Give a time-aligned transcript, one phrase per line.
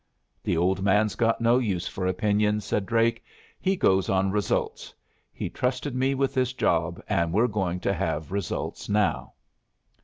[0.43, 3.23] "The old man's got no use for opinions," said Drake.
[3.59, 4.95] "He goes on results.
[5.31, 9.33] He trusted me with this job, and we're going to have results now."